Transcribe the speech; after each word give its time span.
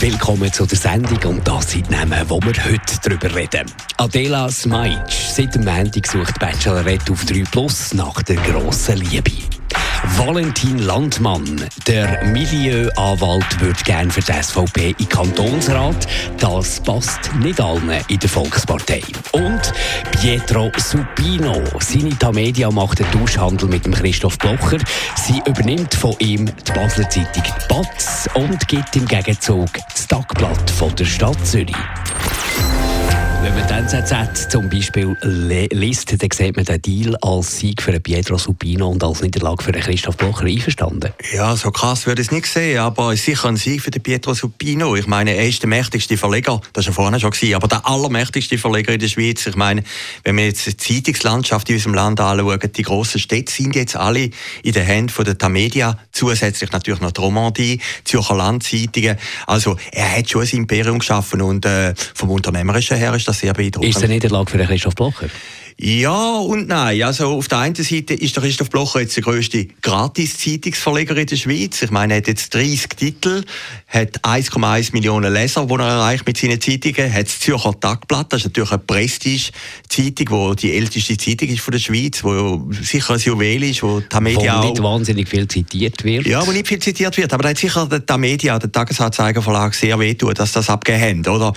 Willkommen 0.00 0.52
zu 0.52 0.66
der 0.66 0.76
Sendung 0.76 1.36
und 1.36 1.48
das 1.48 1.70
sind 1.70 1.88
die 1.88 1.94
Namen, 1.94 2.28
wo 2.28 2.38
wir 2.42 2.52
heute 2.62 3.00
darüber 3.02 3.34
reden. 3.34 3.72
Adela 3.96 4.50
Smajic, 4.50 5.10
seit 5.10 5.54
dem 5.54 5.64
Montag 5.64 6.06
sucht 6.06 6.38
Bachelorette 6.38 7.10
auf 7.10 7.24
3 7.24 7.44
Plus 7.50 7.94
nach 7.94 8.22
der 8.22 8.36
grossen 8.36 8.98
Liebe. 8.98 9.32
Valentin 10.02 10.78
Landmann, 10.78 11.64
der 11.86 12.24
Milieuanwalt, 12.24 13.60
würde 13.60 13.82
gerne 13.84 14.10
für 14.10 14.20
die 14.20 14.32
SVP 14.32 14.94
in 14.98 15.08
Kantonsrat. 15.08 16.06
Das 16.38 16.80
passt 16.80 17.30
nicht 17.40 17.60
allen 17.60 17.90
in 18.08 18.18
der 18.18 18.28
Volkspartei. 18.28 19.02
Und 19.32 19.72
Pietro 20.12 20.70
Supino, 20.76 21.62
seine 21.80 22.18
Tamedia 22.18 22.70
macht 22.70 23.02
einen 23.02 23.12
Tauschhandel 23.12 23.68
mit 23.68 23.84
dem 23.84 23.94
Christoph 23.94 24.38
Blocher. 24.38 24.78
Sie 25.16 25.42
übernimmt 25.46 25.94
von 25.94 26.14
ihm 26.18 26.46
die 26.46 26.72
Basler 26.72 27.08
Zeitung 27.10 27.44
Batz 27.68 28.28
und 28.34 28.66
gibt 28.68 28.96
im 28.96 29.06
Gegenzug 29.06 29.68
das 29.92 30.06
Tagblatt 30.06 30.70
von 30.70 30.94
der 30.96 31.04
Stadt 31.04 31.46
Zürich. 31.46 31.76
Wenn 33.42 33.54
man 33.54 33.66
den 33.66 33.86
NZZ 33.86 34.50
zum 34.50 34.68
Beispiel 34.68 35.16
liest, 35.22 36.12
dann 36.12 36.30
sieht 36.30 36.56
man 36.56 36.64
den 36.66 36.82
Deal 36.82 37.16
als 37.22 37.58
Sieg 37.58 37.80
für 37.80 37.98
Pietro 37.98 38.36
Supino 38.36 38.90
und 38.90 39.02
als 39.02 39.22
Niederlage 39.22 39.64
für 39.64 39.72
Christoph 39.72 40.18
Blocher 40.18 40.44
einverstanden. 40.44 41.14
Ja, 41.32 41.56
so 41.56 41.70
krass 41.70 42.06
würde 42.06 42.20
ich 42.20 42.28
es 42.28 42.32
nicht 42.32 42.44
sehen, 42.44 42.80
aber 42.80 43.14
es 43.14 43.20
ist 43.20 43.24
sicher 43.24 43.48
ein 43.48 43.56
Sieg 43.56 43.80
für 43.80 43.90
Pietro 43.92 44.34
Supino. 44.34 44.94
Ich 44.94 45.06
meine, 45.06 45.34
er 45.34 45.48
ist 45.48 45.62
der 45.62 45.70
mächtigste 45.70 46.18
Verleger, 46.18 46.60
das 46.74 46.84
war 46.84 46.90
ja 46.90 46.92
vorhin 46.92 47.18
schon 47.18 47.54
aber 47.54 47.66
der 47.66 47.86
allermächtigste 47.86 48.58
Verleger 48.58 48.92
in 48.92 49.00
der 49.00 49.08
Schweiz. 49.08 49.46
Ich 49.46 49.56
meine, 49.56 49.84
wenn 50.22 50.36
wir 50.36 50.44
jetzt 50.44 50.66
die 50.66 50.76
Zeitungslandschaft 50.76 51.66
in 51.70 51.76
unserem 51.76 51.94
Land 51.94 52.20
anschauen, 52.20 52.60
die 52.76 52.82
grossen 52.82 53.20
Städte 53.20 53.50
sind 53.50 53.74
jetzt 53.74 53.96
alle 53.96 54.28
in 54.62 54.72
den 54.72 54.84
Händen 54.84 55.24
der 55.24 55.38
Tamedia, 55.38 55.98
zusätzlich 56.20 56.70
natürlich 56.70 57.00
noch 57.00 57.12
die 57.12 57.20
Romandie, 57.20 57.80
Zürcher 58.04 58.36
Landzeitungen. 58.36 59.16
Also 59.46 59.76
er 59.90 60.18
hat 60.18 60.28
schon 60.28 60.42
ein 60.42 60.48
Imperium 60.48 60.98
geschaffen 60.98 61.40
und 61.40 61.64
äh, 61.64 61.94
vom 62.14 62.30
Unternehmerischen 62.30 62.98
her 62.98 63.14
ist 63.14 63.26
das 63.26 63.38
sehr 63.38 63.54
beeindruckend. 63.54 63.90
Ist 63.90 63.96
es 63.96 64.04
eine 64.04 64.14
Niederlage 64.14 64.50
für 64.50 64.58
Christoph 64.58 64.94
Blocher? 64.94 65.28
Ja 65.82 66.36
und 66.36 66.68
nein. 66.68 67.02
Also 67.04 67.28
auf 67.28 67.48
der 67.48 67.60
einen 67.60 67.74
Seite 67.74 68.12
ist 68.12 68.36
der 68.36 68.42
Christoph 68.42 68.68
Blocher 68.68 69.00
jetzt 69.00 69.16
der 69.16 69.22
grösste 69.22 69.64
Gratis-Zeitungsverleger 69.80 71.16
in 71.16 71.26
der 71.26 71.36
Schweiz. 71.36 71.80
Ich 71.80 71.90
meine, 71.90 72.12
er 72.12 72.16
hat 72.18 72.28
jetzt 72.28 72.52
30 72.54 72.88
Titel, 72.98 73.44
hat 73.86 74.22
1,1 74.22 74.92
Millionen 74.92 75.32
Leser, 75.32 75.64
die 75.64 75.72
er 75.72 75.80
erreicht 75.80 76.26
mit 76.26 76.36
seinen 76.36 76.60
Zeitungen, 76.60 77.10
hat 77.10 77.28
das 77.28 77.40
Zürcher 77.40 77.80
Tagblatt, 77.80 78.30
das 78.30 78.40
ist 78.42 78.48
natürlich 78.48 78.72
eine 78.72 78.80
Prestige-Zeitung, 78.80 80.54
die 80.54 80.56
die 80.56 80.76
älteste 80.76 81.16
Zeitung 81.16 81.48
ist 81.48 81.60
von 81.60 81.72
der 81.72 81.78
Schweiz, 81.78 82.20
die 82.22 82.84
sicher 82.84 83.14
ein 83.14 83.20
Juwel 83.20 83.62
ist, 83.62 83.82
wo 83.82 84.00
die 84.00 84.20
Media 84.20 84.62
Wo 84.62 84.68
nicht 84.68 84.82
wahnsinnig 84.82 85.30
viel 85.30 85.48
zitiert 85.48 86.04
wird. 86.04 86.26
Ja, 86.26 86.46
wo 86.46 86.52
nicht 86.52 86.68
viel 86.68 86.80
zitiert 86.80 87.16
wird, 87.16 87.32
aber 87.32 87.44
da 87.44 87.48
hat 87.48 87.58
sicher 87.58 87.86
der 87.86 88.18
Media, 88.18 88.58
der 88.58 88.70
Tagesanzeiger 88.70 89.70
Sehr 89.72 89.98
wehtun, 89.98 90.34
dass 90.34 90.52
das 90.52 90.68
abgegeben 90.68 91.24
haben, 91.24 91.34
oder? 91.34 91.54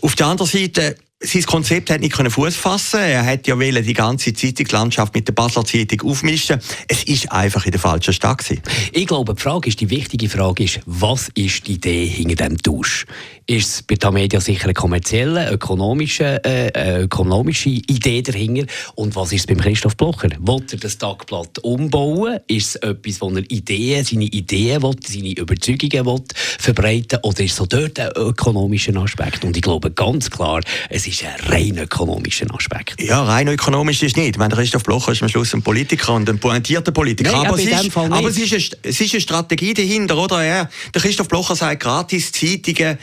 Auf 0.00 0.14
der 0.14 0.28
anderen 0.28 0.50
Seite 0.50 0.96
sein 1.20 1.42
Konzept 1.44 1.88
hat 1.90 2.00
nicht 2.00 2.14
Fuß 2.14 2.56
fassen. 2.56 3.00
Er 3.00 3.24
hat 3.24 3.46
ja 3.46 3.56
die 3.56 3.92
ganze 3.94 4.34
Zeitungslandschaft 4.34 5.14
mit 5.14 5.26
der 5.26 5.32
Basler 5.32 5.64
Zeitung 5.64 6.10
aufmischen. 6.10 6.60
Es 6.88 7.04
ist 7.04 7.32
einfach 7.32 7.64
in 7.64 7.70
der 7.70 7.80
falschen 7.80 8.12
Stadt 8.12 8.38
gewesen. 8.38 8.62
Ich 8.92 9.06
glaube, 9.06 9.34
die 9.34 9.40
Frage 9.40 9.68
ist, 9.68 9.80
die 9.80 9.88
wichtige 9.88 10.28
Frage 10.28 10.64
ist, 10.64 10.80
was 10.84 11.30
ist 11.34 11.66
die 11.66 11.74
Idee 11.74 12.06
hinter 12.06 12.48
dem 12.48 12.58
Tausch? 12.58 13.06
Ist 13.46 13.68
es 13.68 13.82
bei 13.82 13.94
der 13.94 14.10
Media 14.10 14.40
sicher 14.40 14.64
eine 14.64 14.74
kommerzielle, 14.74 15.50
ökonomische, 15.52 16.44
äh, 16.44 17.04
ökonomische 17.04 17.70
Idee 17.70 18.20
dahinter? 18.20 18.66
Und 18.96 19.16
was 19.16 19.32
ist 19.32 19.40
es 19.40 19.46
beim 19.46 19.58
Christoph 19.58 19.96
Blocher? 19.96 20.30
Wollt 20.40 20.72
er 20.72 20.80
das 20.80 20.98
Tagblatt 20.98 21.60
umbauen? 21.60 22.40
Ist 22.46 22.74
es 22.74 22.82
etwas, 22.82 23.20
wo 23.20 23.30
er 23.30 23.50
Ideen, 23.50 24.04
seine 24.04 24.24
Ideen 24.24 24.82
will, 24.82 24.96
seine 25.06 25.30
Überzeugungen 25.30 26.04
will 26.04 26.24
verbreiten? 26.58 27.20
Oder 27.22 27.44
ist 27.44 27.52
es 27.52 27.56
so 27.56 27.66
dort 27.66 27.98
ein 28.00 28.10
ökonomischer 28.16 28.96
Aspekt? 28.96 29.44
Und 29.44 29.56
ich 29.56 29.62
glaube 29.62 29.92
ganz 29.92 30.28
klar, 30.28 30.60
es 30.90 31.05
ist 31.06 31.24
ein 31.24 31.34
rein 31.50 31.78
ökonomischer 31.78 32.46
Aspekt. 32.54 33.00
Ja, 33.00 33.22
rein 33.22 33.48
ökonomisch 33.48 34.02
ist 34.02 34.16
nicht. 34.16 34.30
Ich 34.30 34.38
meine, 34.38 34.54
Christoph 34.54 34.82
Blocher 34.82 35.12
ist 35.12 35.22
am 35.22 35.28
Schluss 35.28 35.54
ein 35.54 35.62
Politiker 35.62 36.14
und 36.14 36.28
ein 36.28 36.38
pointierter 36.38 36.92
Politiker. 36.92 37.32
Nein, 37.32 37.46
aber, 37.46 37.58
es 37.58 37.66
ist, 37.66 37.96
aber 37.96 38.28
es, 38.28 38.38
ist 38.38 38.52
eine, 38.52 38.82
es 38.82 39.00
ist 39.00 39.12
eine 39.12 39.20
Strategie 39.20 39.74
dahinter, 39.74 40.16
oder? 40.16 40.42
Er, 40.42 40.70
der 40.94 41.02
Christoph 41.02 41.28
Blocher 41.28 41.56
sagt, 41.56 41.82
gratis 41.82 42.32
Zeitungen 42.32 42.98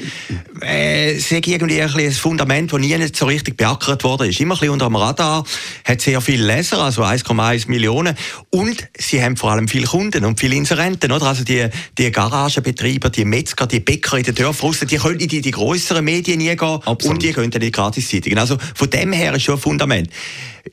äh, 0.62 1.18
sei 1.20 1.42
irgendwie 1.46 1.82
ein, 1.82 1.94
ein 1.94 2.12
Fundament, 2.12 2.74
das 2.74 2.80
nie 2.80 2.96
so 3.14 3.26
richtig 3.26 3.58
beackert 3.58 4.04
worden 4.04 4.30
ist. 4.30 4.40
Immer 4.40 4.56
ein 4.56 4.60
bisschen 4.60 4.74
unter 4.74 4.88
dem 4.88 4.96
Radar, 4.96 5.44
hat 5.86 6.02
sehr 6.02 6.22
viele 6.22 6.46
Leser, 6.46 6.80
also 6.80 7.04
1,1 7.04 7.70
Millionen. 7.70 8.16
Und 8.50 8.88
sie 8.98 9.24
haben 9.24 9.38
vor 9.38 9.52
allem 9.52 9.68
viele 9.68 9.88
Kunden 9.88 10.26
und 10.26 10.40
viele 10.40 10.56
Inserenten, 10.56 11.12
oder? 11.12 11.28
Also 11.28 11.44
die, 11.44 11.68
die 11.98 12.12
Garagenbetreiber, 12.12 13.10
die 13.10 13.26
Metzger, 13.26 13.68
die 13.68 13.80
Bäcker 13.80 14.18
in 14.18 14.24
den 14.24 14.36
Dörfern, 14.36 14.74
die 14.90 14.98
können 14.98 15.20
in 15.20 15.28
die, 15.28 15.42
die 15.42 15.52
grösseren 15.52 16.04
Medien 16.04 16.40
nie 16.40 16.56
gehen 16.56 16.60
Absolut. 16.60 17.06
und 17.06 17.24
die 17.24 17.32
können 17.32 17.52
dann 17.52 17.62
nicht 17.62 17.74
Gratiszeitungen. 17.94 18.40
Also 18.40 18.58
von 18.76 18.90
dem 18.90 19.12
her 19.14 19.34
ist 19.36 19.44
schon 19.44 19.56
ein 19.56 19.62
Fundament 19.62 20.10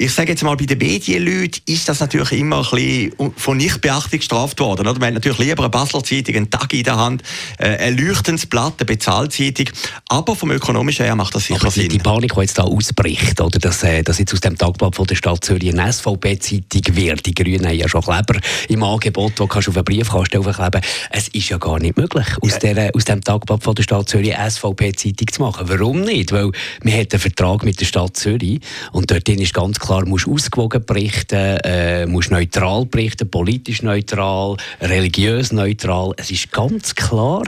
ich 0.00 0.14
sage 0.14 0.30
jetzt 0.30 0.42
mal, 0.42 0.56
bei 0.56 0.64
den 0.64 0.78
Medienleuten 0.78 1.60
ist 1.66 1.86
das 1.86 2.00
natürlich 2.00 2.32
immer 2.32 2.64
ein 2.64 2.70
bisschen 2.70 3.32
von 3.36 3.58
Nichtbeachtung 3.58 4.18
gestraft 4.18 4.58
worden. 4.58 4.88
Oder? 4.88 4.98
Man 4.98 5.08
hat 5.08 5.14
natürlich 5.14 5.38
lieber 5.40 5.64
eine 5.64 5.68
Basler 5.68 6.02
Zeitung, 6.02 6.36
einen 6.36 6.48
Tag 6.48 6.72
in 6.72 6.84
der 6.84 6.96
Hand, 6.96 7.22
äh, 7.58 7.76
ein 7.76 7.98
leuchtendes 7.98 8.46
Blatt, 8.46 8.76
eine 8.78 8.86
Bezahlzeitung. 8.86 9.66
Aber 10.08 10.34
vom 10.34 10.52
Ökonomischen 10.52 11.04
her 11.04 11.14
macht 11.16 11.34
das 11.34 11.44
sicher 11.44 11.60
Aber 11.60 11.70
Sinn. 11.70 11.90
Die 11.90 11.98
Panik, 11.98 12.32
die 12.32 12.40
jetzt 12.40 12.56
da 12.56 12.62
ausbricht, 12.62 13.42
oder, 13.42 13.58
dass, 13.58 13.82
äh, 13.82 14.02
dass 14.02 14.18
jetzt 14.18 14.32
aus 14.32 14.40
dem 14.40 14.56
Tagblatt 14.56 14.96
von 14.96 15.06
der 15.06 15.16
Stadt 15.16 15.44
Zürich 15.44 15.68
eine 15.68 15.92
SVP-Zeitung 15.92 16.96
wird. 16.96 17.26
Die 17.26 17.34
Grünen 17.34 17.66
haben 17.66 17.76
ja 17.76 17.86
schon 17.86 18.00
Kleber 18.00 18.40
im 18.70 18.82
Angebot, 18.82 19.34
wo 19.36 19.46
kannst 19.48 19.66
du 19.68 19.72
auf 19.72 19.76
einen 19.76 19.84
Briefkasten 19.84 20.38
aufkleben 20.38 20.80
Es 21.10 21.28
ist 21.28 21.50
ja 21.50 21.58
gar 21.58 21.78
nicht 21.78 21.98
möglich, 21.98 22.26
aus, 22.40 22.52
ja. 22.52 22.72
der, 22.72 22.94
aus 22.94 23.04
dem 23.04 23.20
Tagblatt 23.22 23.62
von 23.62 23.74
der 23.74 23.82
Stadt 23.82 24.08
Zürich 24.08 24.34
eine 24.34 24.50
SVP-Zeitung 24.50 25.28
zu 25.30 25.42
machen. 25.42 25.68
Warum 25.68 26.00
nicht? 26.00 26.32
Weil 26.32 26.52
man 26.82 26.94
hat 26.94 27.12
einen 27.12 27.20
Vertrag 27.20 27.64
mit 27.64 27.78
der 27.78 27.84
Stadt 27.84 28.16
Zürich 28.16 28.60
und 28.92 29.10
dort 29.10 29.28
ist 29.28 29.52
ganz 29.52 29.78
klar, 29.78 29.89
musst 30.06 30.28
ausgewogen 30.28 30.84
berichten, 30.84 31.58
äh, 31.64 32.06
musst 32.06 32.30
neutral 32.30 32.86
berichten, 32.86 33.30
politisch 33.30 33.82
neutral, 33.82 34.56
religiös 34.80 35.52
neutral. 35.52 36.12
Es 36.16 36.30
ist 36.30 36.52
ganz 36.52 36.94
klar, 36.94 37.42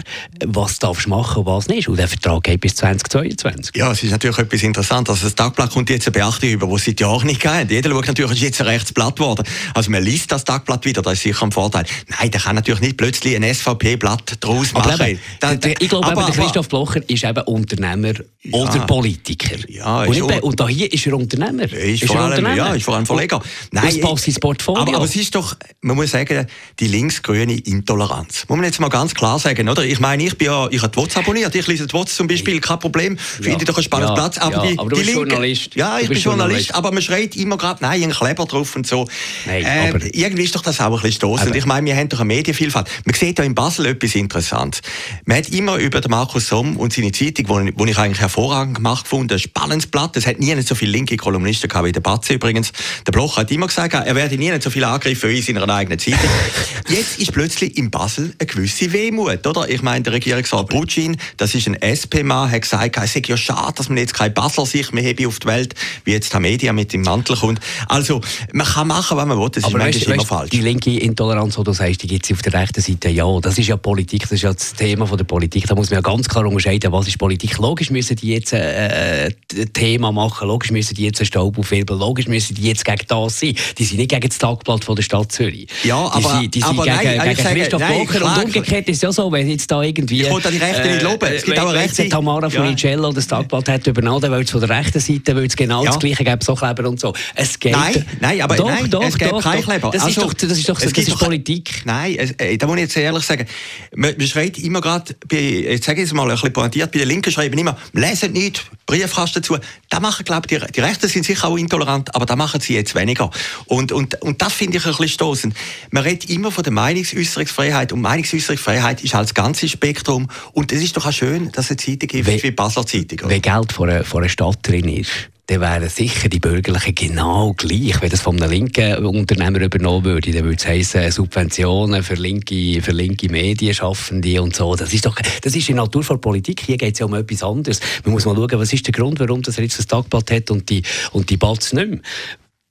was 0.45 0.79
du 0.79 0.93
machen 1.07 1.41
und 1.41 1.47
was 1.47 1.69
nicht. 1.69 1.89
Und 1.89 1.99
der 1.99 2.09
Vertrag 2.09 2.43
geht 2.43 2.61
bis 2.61 2.75
2022. 2.77 3.77
Ja, 3.77 3.93
es 3.93 4.03
ist 4.03 4.11
natürlich 4.11 4.39
etwas 4.39 4.63
interessant. 4.63 5.09
Also 5.09 5.25
das 5.25 5.35
Tagblatt 5.35 5.71
kommt 5.71 5.91
jetzt 5.91 6.07
eine 6.07 6.13
Beachtung 6.13 6.51
über, 6.51 6.67
die 6.67 6.75
es 6.75 6.85
seit 6.85 7.01
Jahren 7.01 7.27
nicht 7.27 7.41
gab. 7.41 7.71
Jeder 7.71 7.91
schaut 7.91 8.07
natürlich, 8.07 8.33
es 8.33 8.37
ist 8.39 8.43
jetzt 8.43 8.61
ein 8.61 8.67
Rechtsblatt 8.67 9.17
geworden. 9.17 9.45
Also 9.75 9.91
man 9.91 10.03
liest 10.03 10.33
das 10.33 10.45
Tagblatt 10.45 10.85
wieder, 10.85 11.03
das 11.03 11.15
ist 11.15 11.23
sicher 11.23 11.45
ein 11.45 11.53
Vorteil. 11.53 11.85
Nein, 12.09 12.31
der 12.31 12.41
kann 12.41 12.57
natürlich 12.57 12.81
nicht 12.81 12.97
plötzlich 12.97 13.37
ein 13.37 13.43
SVP-Blatt 13.43 14.39
daraus 14.41 14.73
machen. 14.73 14.93
Aber 14.93 15.09
eben, 15.09 15.21
da, 15.41 15.55
da, 15.55 15.69
ich 15.69 15.89
glaube, 15.89 16.07
aber, 16.07 16.25
der 16.25 16.35
Christoph 16.35 16.69
Blocher 16.69 17.01
ist 17.09 17.25
eben 17.25 17.43
Unternehmer 17.43 18.15
ja, 18.43 18.53
oder 18.53 18.81
Politiker. 18.87 19.57
Ja, 19.69 20.03
und, 20.03 20.11
nicht, 20.11 20.43
und 20.43 20.59
da 20.59 20.69
hier 20.69 20.93
ist 20.93 21.07
er 21.07 21.17
Unternehmer. 21.17 21.65
Ist, 21.65 22.03
ist 22.03 22.15
allem, 22.25 22.39
Unternehmer. 22.39 22.69
Ja, 22.69 22.75
ist 22.75 22.85
vor 22.85 22.97
allem 22.97 23.07
Verleger. 23.07 23.43
Nein, 23.71 23.85
das 23.85 24.01
passt 24.01 24.27
ins 24.27 24.41
Portfolio. 24.41 24.83
Aber, 24.83 24.97
aber 24.97 25.05
es 25.05 25.17
ist 25.17 25.35
doch, 25.35 25.57
man 25.81 25.97
muss 25.97 26.11
sagen, 26.11 26.47
die 26.81 26.89
linksgrüne 26.89 27.55
Intoleranz. 27.55 28.45
Muss 28.49 28.57
man 28.57 28.65
jetzt 28.65 28.81
mal 28.81 28.89
ganz 28.89 29.15
klar 29.15 29.39
sagen, 29.39 29.69
oder? 29.69 29.85
Ich 29.85 30.01
meine, 30.01 30.25
ich 30.25 30.37
bin 30.37 30.47
ja, 30.47 30.69
ich 30.71 30.83
habe 30.83 30.93
die 30.93 30.97
WOTS 30.97 31.17
abonniert, 31.17 31.55
ich 31.55 31.67
lese 31.67 31.87
die 31.87 31.93
WOTS 31.93 32.17
zum 32.17 32.27
Beispiel, 32.27 32.61
kein 32.61 32.79
Problem, 32.79 33.19
finde 33.19 33.59
ich 33.59 33.65
doch 33.65 33.77
einen 33.77 33.85
spannenden 33.85 34.17
ja, 34.17 34.21
Platz. 34.21 34.39
Aber, 34.39 34.65
ja, 34.65 34.71
die, 34.71 34.79
aber 34.79 34.91
du 34.91 34.97
die 34.97 35.03
bist 35.03 35.15
Linke, 35.15 35.31
Journalist. 35.31 35.75
Ja, 35.75 35.99
ich 35.99 36.09
bin 36.09 36.19
Journalist, 36.19 36.43
Journalist, 36.53 36.75
aber 36.75 36.93
man 36.93 37.03
schreit 37.03 37.37
immer 37.37 37.57
gerade, 37.57 37.83
nein, 37.83 38.03
ein 38.03 38.11
Kleber 38.11 38.45
drauf 38.47 38.77
und 38.77 38.87
so. 38.87 39.09
Nein, 39.47 39.65
äh, 39.65 40.09
irgendwie 40.13 40.45
ist 40.45 40.55
doch 40.55 40.63
das 40.63 40.81
auch 40.81 40.87
ein 40.87 40.93
bisschen 40.93 41.13
stossend. 41.13 41.55
Ich 41.57 41.67
meine, 41.67 41.87
wir 41.87 41.97
haben 41.97 42.09
doch 42.09 42.21
eine 42.21 42.27
Medienvielfalt. 42.27 42.89
Man 43.05 43.15
sieht 43.15 43.39
ja 43.39 43.45
in 43.45 43.55
Basel 43.55 43.87
etwas 43.87 44.15
Interessantes. 44.15 44.83
Man 45.25 45.39
hat 45.39 45.49
immer 45.51 45.77
über 45.77 46.01
den 46.01 46.11
Markus 46.11 46.49
Somm 46.49 46.77
und 46.77 46.93
seine 46.93 47.13
Zeitung, 47.13 47.75
die 47.77 47.91
ich 47.91 47.99
eigentlich 47.99 48.21
hervorragend 48.21 48.77
gemacht 48.77 49.09
fand, 49.09 49.33
ein 49.33 49.39
spannendes 49.39 49.87
Blatt. 49.87 50.17
Es 50.17 50.27
hat 50.27 50.39
nie 50.39 50.61
so 50.63 50.75
viele 50.75 50.93
linke 50.93 51.17
Kolumnisten 51.17 51.69
gehabt 51.69 51.87
wie 51.87 51.93
der 51.93 52.01
Katze 52.13 52.35
übrigens. 52.35 52.73
Der 53.07 53.13
Bloch 53.13 53.37
hat 53.37 53.51
immer 53.51 53.67
gesagt, 53.67 53.95
er 53.95 54.15
werde 54.15 54.37
nie 54.37 54.53
so 54.61 54.71
viel 54.71 54.85
angegriffen 54.85 55.31
wie 55.31 55.39
in 55.39 55.43
seiner 55.43 55.69
eigenen 55.69 55.99
Zeitung. 55.99 56.31
Jetzt 56.89 57.19
ist 57.19 57.33
plötzlich 57.33 57.79
in 57.79 57.91
Basel 57.91 58.35
eine 58.39 58.47
gewisse 58.47 58.93
Wehmut, 58.93 59.47
oder? 59.47 59.69
Ich 59.69 59.83
meine, 59.83 60.03
der 60.03 60.13
Regierungsrat 60.13 60.69
Brutschin, 60.69 61.17
das 61.39 61.55
ist 61.55 61.67
ein 61.69 61.77
SP-Mann, 61.81 62.51
hat 62.51 62.63
gesagt, 62.63 62.99
es 63.03 63.13
sei 63.15 63.23
ja 63.25 63.37
schade, 63.37 63.73
dass 63.77 63.89
man 63.89 63.99
jetzt 63.99 64.15
kein 64.15 64.35
Basler 64.35 64.67
sich 64.67 64.93
mehr 64.93 65.09
habe 65.09 65.27
auf 65.27 65.39
die 65.39 65.47
Welt, 65.47 65.75
wie 66.05 66.13
jetzt 66.13 66.33
der 66.33 66.41
Media 66.41 66.73
mit 66.73 66.93
dem 66.93 67.03
Mantel 67.03 67.37
kommt. 67.37 67.61
Also, 67.89 68.21
man 68.53 68.67
kann 68.67 68.89
machen, 68.89 69.17
was 69.17 69.27
man 69.27 69.39
will, 69.39 69.49
das 69.51 69.65
Aber 69.65 69.89
ist 69.89 69.97
weißt, 69.97 70.09
immer 70.09 70.27
falsch. 70.27 70.51
Die 70.51 70.61
linke 70.61 70.91
Intoleranz, 70.99 71.57
die 71.57 71.63
du 71.63 71.73
sagst, 71.73 72.03
die 72.03 72.07
gibt 72.09 72.27
es 72.27 72.33
auf 72.33 72.43
der 72.43 72.53
rechten 72.55 72.81
Seite 72.81 73.09
ja. 73.09 73.27
Das 73.41 73.57
ist 73.57 73.69
ja 73.69 73.77
Politik, 73.77 74.23
das 74.23 74.33
ist 74.33 74.43
ja 74.43 74.53
das 74.53 74.75
Thema 74.75 75.07
von 75.07 75.17
der 75.17 75.25
Politik. 75.25 75.67
Da 75.67 75.75
muss 75.75 75.91
man 75.91 75.99
ja 75.99 76.03
ganz 76.03 76.29
klar 76.29 76.45
unterscheiden, 76.45 76.93
was 76.93 77.09
ist 77.09 77.19
Politik. 77.19 77.57
Logisch 77.59 77.91
müssen 77.91 78.17
die 78.17 78.35
jetzt 78.35 78.53
äh, 78.53 79.31
ein 79.55 79.73
Thema 79.73 80.13
machen, 80.13 80.49
logisch 80.49 80.71
müssen 80.71 80.95
die 80.95 81.05
jetzt 81.05 81.21
einen 81.21 81.27
Staub 81.27 81.59
aufheben, 81.59 81.99
logisch 82.03 82.27
müssen 82.27 82.55
die 82.55 82.63
jetzt 82.69 82.85
gegen 82.85 83.03
das 83.07 83.39
sein. 83.41 83.55
Die 83.79 83.85
sind 83.85 83.99
nicht 83.99 84.11
gegen 84.11 84.29
das 84.29 84.39
Tagblatt 84.39 84.85
von 84.85 84.97
der 84.97 85.03
Stadt 85.03 85.31
Zürich. 85.33 85.67
Ja, 85.85 86.11
die 86.17 86.25
aber- 86.25 86.41
sind, 86.41 86.55
die 86.55 86.61
sind 86.61 86.69
aber 86.69 86.83
gegen, 86.85 86.97
nein, 86.97 87.19
gegen 87.21 87.31
ich 87.31 87.39
sage- 87.43 87.61
Christoph 87.61 87.81
nein, 87.81 88.01
Und 88.23 88.45
umgekehrt 88.45 88.89
ist 88.89 88.97
es 88.97 89.03
ja 89.03 89.13
so, 89.13 89.31
wenn 89.33 89.49
jetzt 89.49 89.71
da 89.71 89.83
irgendwie... 89.83 90.23
Ich 90.23 90.31
wollte 90.31 90.51
die 90.51 90.59
Rechte 90.59 90.89
nicht 90.91 91.03
loben. 91.03 91.29
Es 91.33 91.45
gibt 91.45 91.57
wenn, 91.57 91.65
auch 91.65 91.69
wenn 91.73 91.79
Rechte- 91.81 92.03
jetzt 92.03 92.13
Tamara 92.13 92.49
Ja. 92.49 92.61
Funicello 92.63 93.13
das 93.13 93.27
Tagblatt 93.27 93.69
hat 93.69 93.87
übernommen, 93.87 94.21
dann 94.21 94.33
will 94.33 94.43
es 94.43 94.51
von 94.51 94.61
der 94.61 94.71
rechten 94.71 95.01
Seite 95.01 95.37
will 95.37 95.47
es 95.47 95.57
genau 95.57 95.85
Ja. 95.85 95.91
das 95.91 96.01
Gleiche 96.01 96.25
geben, 96.25 96.41
so 96.43 96.55
Kleber 96.55 96.89
und 96.89 96.99
so. 97.01 97.13
Es 97.35 97.59
geht... 97.59 97.73
Nein, 97.73 98.05
nein, 98.21 98.41
aber 98.43 98.57
doch, 98.57 98.69
nein, 98.69 98.91
doch, 98.91 99.03
es 99.05 99.17
gibt 99.19 99.31
doch, 99.33 99.43
keinen. 99.43 99.63
Kleber. 99.63 99.91
Das, 99.93 100.03
Also, 100.03 100.21
ist 100.23 100.27
doch, 100.27 100.35
das 100.35 100.59
ist 100.59 100.69
doch, 100.69 100.81
das 100.81 100.93
ist 100.93 101.19
Politik. 101.19 101.83
Nein, 101.85 102.17
äh, 102.39 102.57
da 102.59 102.67
muss 102.67 102.77
ich 102.77 102.83
jetzt 102.83 102.97
ehrlich 102.97 103.25
sagen, 103.25 103.47
man, 103.95 104.15
man 104.19 104.27
schreit 104.27 104.59
immer 104.59 104.81
gerade, 104.81 105.15
jetzt 105.31 105.85
sage 105.85 106.01
ich 106.03 106.07
es 106.09 106.13
mal 106.13 106.25
ein 106.25 106.31
bisschen 106.31 106.53
pointiert, 106.53 106.91
bei 106.93 106.99
den 106.99 107.09
Linken 107.09 107.31
schreiben 107.33 107.59
immer, 107.59 107.77
lesen 107.93 108.33
nicht, 108.33 108.65
Briefkasten 108.87 109.43
zu. 109.43 109.57
Da 109.91 110.01
machen, 110.01 110.25
glaube 110.25 110.47
ich, 110.51 110.59
die, 110.61 110.73
die 110.73 110.81
Rechten 110.81 111.09
sind 111.09 111.25
sicher 111.25 111.49
auch 111.49 111.57
intolerant, 111.57 111.92
aber 111.93 112.27
da 112.27 112.37
machen 112.37 112.61
sie 112.61 112.75
jetzt 112.75 112.95
weniger. 112.95 113.31
Und, 113.67 113.93
und, 113.93 114.21
und 114.23 114.43
das 114.43 114.53
finde 114.53 114.79
ich 114.79 114.85
ein 114.85 114.93
bisschen 114.93 115.09
stoßend. 115.09 115.55
Man 115.91 116.03
redet 116.03 116.31
immer 116.31 116.51
von 116.51 116.65
der 116.65 116.73
Meinungsäußerungsfreiheit 116.73 117.93
und 117.93 118.01
Meinungsäußerungsfreiheit 118.01 119.03
ist 119.03 119.15
halt 119.15 119.29
das 119.29 119.35
ganze 119.35 119.69
Spektrum. 119.69 120.29
Und 120.53 120.73
es 120.73 120.83
ist 120.83 120.97
doch 120.97 121.07
auch 121.07 121.13
schön, 121.13 121.51
dass 121.53 121.67
es 121.67 121.71
eine 121.73 121.77
Zeitung 121.79 122.09
gibt 122.09 122.27
wie 122.27 122.37
die 122.39 122.51
Basler 122.51 122.87
Zeitung. 122.87 123.29
Wenn 123.29 123.43
Geld 123.43 123.73
von 123.73 123.89
einer, 123.89 124.05
von 124.05 124.23
einer 124.23 124.29
Stadt 124.29 124.59
drin 124.63 124.89
ist, 124.89 125.11
dann 125.47 125.61
wären 125.61 125.89
sicher 125.89 126.29
die 126.29 126.39
Bürgerlichen 126.39 126.95
genau 126.95 127.53
gleich. 127.55 128.01
Wenn 128.01 128.11
das 128.11 128.21
von 128.21 128.41
einem 128.41 128.51
linken 128.51 129.05
Unternehmer 129.05 129.61
übernommen 129.61 130.05
würde, 130.05 130.31
dann 130.31 130.45
würde 130.45 130.57
es 130.57 130.67
heissen, 130.67 131.11
Subventionen 131.11 132.03
für 132.05 132.15
linke, 132.15 132.81
für 132.81 132.93
linke 132.93 133.29
Medienschaffende 133.29 134.41
und 134.41 134.55
so. 134.55 134.77
Das 134.77 134.95
ist 134.95 135.05
doch, 135.05 135.17
das 135.17 135.57
ist 135.57 135.67
die 135.67 135.75
Natur 135.75 136.05
von 136.05 136.21
Politik. 136.21 136.61
Hier 136.61 136.77
geht 136.77 136.95
es 136.95 137.01
ja 137.01 137.07
um 137.07 137.15
etwas 137.15 137.43
anderes. 137.43 137.81
Man 138.05 138.13
muss 138.13 138.25
mal 138.25 138.37
schauen, 138.37 138.51
was 138.53 138.73
ist 138.73 138.87
der 138.87 138.93
Grund, 138.93 139.19
warum 139.19 139.43
das 139.43 139.57
jetzt 139.57 139.79
das 139.79 139.87
Tagblatt 139.89 140.31
hat 140.31 140.51
und 140.51 140.71
die, 140.71 140.83
und 141.11 141.29
die 141.29 141.37
Batz 141.37 141.73
nicht 141.73 141.91
mehr 141.91 142.01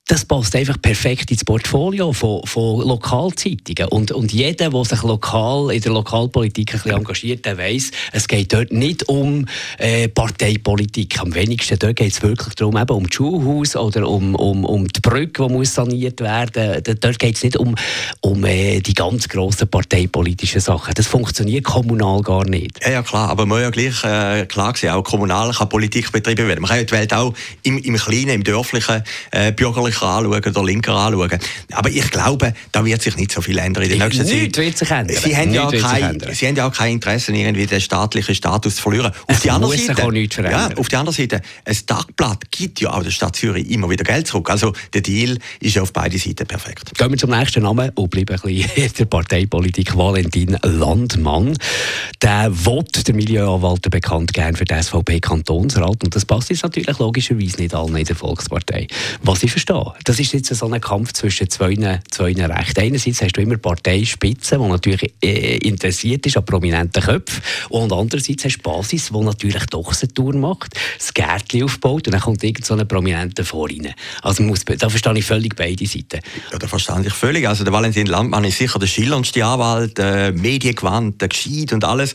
das 0.08 0.24
passt 0.24 0.54
einfach 0.56 0.80
perfekt 0.82 1.30
ins 1.30 1.44
Portfolio 1.44 2.12
von, 2.12 2.44
von 2.44 2.86
Lokalzeitungen. 2.86 3.88
Und, 3.88 4.10
und 4.10 4.32
jeder, 4.32 4.70
der 4.70 4.84
sich 4.84 5.02
lokal 5.04 5.70
in 5.72 5.80
der 5.80 5.92
Lokalpolitik 5.92 6.74
ein 6.74 6.80
bisschen 6.82 6.96
engagiert, 6.98 7.44
der 7.46 7.56
weiss, 7.56 7.92
es 8.12 8.26
geht 8.26 8.52
dort 8.52 8.72
nicht 8.72 9.08
um 9.08 9.46
äh, 9.78 10.08
Parteipolitik. 10.08 11.20
Am 11.20 11.32
wenigsten 11.34 11.78
dort 11.78 11.96
geht 11.96 12.12
es 12.12 12.20
wirklich 12.20 12.54
darum, 12.56 12.76
eben 12.76 12.90
um 12.90 13.04
das 13.04 13.14
Schulhaus 13.14 13.76
oder 13.76 14.08
um, 14.08 14.34
um, 14.34 14.64
um 14.64 14.88
die 14.88 15.00
Brücke, 15.00 15.46
die 15.46 15.52
muss 15.52 15.72
saniert 15.72 16.20
werden 16.20 16.82
muss. 16.84 16.96
Dort 17.00 17.18
geht 17.20 17.36
es 17.36 17.44
nicht 17.44 17.56
um, 17.56 17.76
um 18.20 18.44
äh, 18.44 18.80
die 18.80 18.94
ganz 18.94 19.28
grossen 19.28 19.68
parteipolitischen 19.68 20.60
Sachen. 20.60 20.94
Das 20.94 21.06
funktioniert 21.06 21.64
kommunal 21.64 22.22
gar 22.22 22.44
nicht. 22.44 22.84
Ja, 22.84 22.90
ja, 22.90 23.02
klar. 23.02 23.30
Aber 23.30 23.46
man 23.46 23.60
muss 23.60 23.62
ja 23.62 23.70
gleich 23.70 24.04
äh, 24.04 24.46
klar 24.46 24.74
sehen, 24.76 24.90
auch 24.90 25.04
kommunal 25.04 25.52
kann 25.52 25.68
Politik 25.68 26.10
betrieben 26.10 26.48
werden. 26.48 26.60
Man 26.60 26.68
kann 26.68 26.78
ja 26.78 26.84
die 26.84 26.92
Welt 26.92 27.14
auch 27.14 27.32
im, 27.62 27.78
im 27.78 27.96
Kleinen, 27.96 28.30
im 28.30 28.44
Dörflichen, 28.44 29.04
äh, 29.30 29.52
bürgerlicher 29.92 30.06
anschauen 30.06 30.56
oder 30.56 30.64
linker 30.64 30.94
anschauen. 30.94 31.38
Aber 31.72 31.90
ich 31.90 32.10
glaube, 32.10 32.54
da 32.72 32.84
wird 32.84 33.02
sich 33.02 33.16
nicht 33.16 33.32
so 33.32 33.40
viel 33.40 33.58
ändern 33.58 33.84
in 33.84 33.90
der 33.90 34.08
nächsten 34.08 34.26
Zeit. 34.26 34.34
Nichts 34.34 34.58
wird 34.58 34.78
sich 34.78 34.90
ändern. 34.90 35.16
Sie 35.16 35.36
haben, 35.36 35.52
ja 35.52 35.70
kein. 35.70 36.20
Sie 36.32 36.46
haben 36.46 36.56
ja 36.56 36.68
auch 36.68 36.72
kein 36.72 36.94
Interesse, 36.94 37.32
irgendwie 37.32 37.66
den 37.66 37.80
staatlichen 37.80 38.34
Status 38.34 38.76
zu 38.76 38.82
verlieren. 38.82 39.06
Auf 39.06 39.36
Es 39.36 39.40
die 39.40 39.50
andere 39.50 39.76
Seite, 39.76 40.04
auch 40.04 40.10
nichts 40.10 40.34
verändern. 40.34 40.70
Ja, 40.70 40.76
auf 40.76 40.88
die 40.88 40.96
andere 40.96 41.14
Seite, 41.14 41.40
ein 41.64 41.76
Tagblatt 41.86 42.50
gibt 42.50 42.80
ja 42.80 42.92
auch 42.92 43.02
der 43.02 43.10
Stadt 43.10 43.36
Zürich 43.36 43.70
immer 43.70 43.88
wieder 43.90 44.04
Geld 44.04 44.26
zurück. 44.26 44.50
Also 44.50 44.72
der 44.92 45.00
Deal 45.00 45.38
ist 45.60 45.74
ja 45.74 45.82
auf 45.82 45.92
beide 45.92 46.18
Seiten 46.18 46.46
perfekt. 46.46 46.96
Gehen 46.96 47.10
wir 47.10 47.18
zum 47.18 47.30
nächsten 47.30 47.62
Namen 47.62 47.90
und 47.94 48.10
bleiben 48.10 48.34
ein 48.34 48.40
bisschen 48.40 48.70
in 48.84 48.92
der 48.98 49.04
Parteipolitik. 49.04 49.96
Valentin 49.96 50.56
Landmann. 50.62 51.56
Der 52.22 52.50
will 52.64 52.82
der 53.06 53.14
Milieuanwalt 53.14 53.90
bekannt 53.90 54.32
gern 54.32 54.56
für 54.56 54.64
den 54.64 54.82
SVP-Kantonsrat. 54.82 56.04
Und 56.04 56.14
das 56.14 56.24
passt 56.24 56.50
jetzt 56.50 56.62
natürlich 56.62 56.98
logischerweise 56.98 57.60
nicht 57.60 57.74
allen 57.74 57.96
in 57.96 58.04
der 58.04 58.16
Volkspartei. 58.16 58.86
Was 59.22 59.42
ich 59.42 59.50
verstehe, 59.50 59.81
das 60.04 60.18
ist 60.18 60.32
jetzt 60.32 60.54
so 60.54 60.66
ein 60.70 60.80
Kampf 60.80 61.12
zwischen 61.12 61.48
zwei, 61.48 61.74
zwei 62.10 62.32
Rechten. 62.32 62.80
Einerseits 62.80 63.22
hast 63.22 63.36
du 63.36 63.40
immer 63.40 63.56
Parteispitze, 63.56 64.58
die 64.58 64.64
natürlich 64.64 65.12
äh, 65.22 65.56
interessiert 65.58 66.26
ist 66.26 66.36
an 66.36 66.44
prominenten 66.44 67.02
Köpfen. 67.02 67.42
Und 67.68 67.92
andererseits 67.92 68.44
hast 68.44 68.58
du 68.58 68.62
Basis, 68.62 69.10
die 69.12 69.18
natürlich 69.18 69.66
doch 69.66 69.92
eine 69.92 70.12
Tour 70.12 70.34
macht, 70.34 70.74
das 70.98 71.14
Gärtchen 71.14 71.64
aufbaut 71.64 72.06
und 72.06 72.12
dann 72.12 72.20
kommt 72.20 72.42
irgend 72.42 72.64
so 72.64 72.74
ein 72.74 72.86
Prominenter 72.86 73.44
vor 73.44 73.68
rein. 73.68 73.94
Also 74.22 74.42
muss, 74.42 74.64
da 74.64 74.88
verstehe 74.88 75.18
ich 75.18 75.24
völlig 75.24 75.56
beide 75.56 75.86
Seiten. 75.86 76.20
Ja, 76.50 76.58
da 76.58 76.66
verstand 76.66 77.06
ich 77.06 77.14
völlig. 77.14 77.48
Also 77.48 77.64
der 77.64 77.72
Valentin 77.72 78.06
Landmann 78.06 78.44
ist 78.44 78.58
sicher 78.58 78.78
der 78.78 78.86
schillerndste 78.86 79.44
Anwalt, 79.44 79.98
äh, 79.98 80.32
mediengewandt, 80.32 81.18
gescheit 81.18 81.72
und 81.72 81.84
alles. 81.84 82.14